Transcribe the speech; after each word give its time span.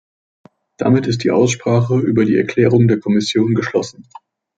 Damit 0.77 1.05
ist 1.05 1.23
die 1.23 1.29
Aussprache 1.29 1.99
über 1.99 2.25
die 2.25 2.35
Erklärung 2.35 2.87
der 2.87 2.99
Kommission 2.99 3.53
geschlossen. 3.53 4.07